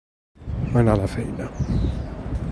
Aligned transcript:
Anar 0.81 0.95
a 0.97 0.99
la 1.01 1.11
feina. 1.17 1.51